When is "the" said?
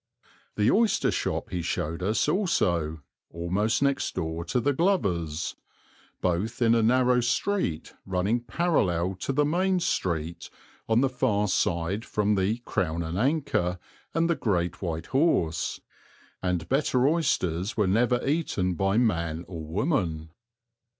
0.55-0.71, 4.59-4.73, 9.31-9.45, 11.01-11.07, 12.33-12.57, 14.27-14.33